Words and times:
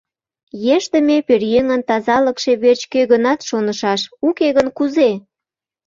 Ешдыме 0.75 1.17
пӧръеҥын 1.27 1.81
тазалыкше 1.87 2.51
верч 2.63 2.81
кӧ-гынат 2.91 3.39
шонышаш, 3.49 4.01
уке 4.27 4.47
гын 4.57 4.67
кузе? 4.77 5.09